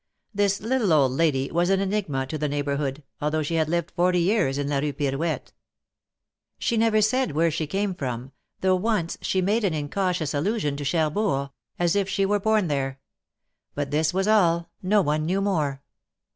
This 0.33 0.59
little 0.61 0.91
old 0.93 1.11
lady 1.11 1.51
was 1.51 1.69
an 1.69 1.79
enigma 1.79 2.25
to 2.25 2.35
the 2.35 2.47
neighborhood, 2.49 3.03
although 3.21 3.43
she 3.43 3.53
had 3.53 3.69
lived 3.69 3.91
forty 3.91 4.17
years 4.19 4.57
in 4.57 4.67
la 4.67 4.79
Rue 4.79 4.93
Pirouette. 4.93 5.53
She 6.57 6.75
never 6.75 7.03
said 7.03 7.33
where 7.33 7.51
she 7.51 7.67
came 7.67 7.93
from, 7.93 8.31
though 8.61 8.75
once 8.77 9.19
she 9.21 9.43
made 9.43 9.63
an 9.63 9.75
incautious 9.75 10.33
allusion 10.33 10.75
to 10.77 10.83
Cherbourg, 10.83 11.51
as 11.77 11.95
if 11.95 12.09
she 12.09 12.25
were 12.25 12.39
born 12.39 12.67
there; 12.67 12.99
but 13.75 13.91
this 13.91 14.11
was 14.11 14.27
all, 14.27 14.71
no 14.81 15.03
one 15.03 15.23
knew 15.27 15.39
more. 15.39 15.83